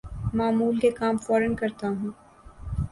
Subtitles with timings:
[0.33, 2.11] معمول کے کام فورا کرتا ہوں